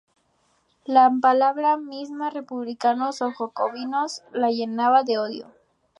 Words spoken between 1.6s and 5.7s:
misma "Republicanos" o "Jacobinos" la llenaba de odio.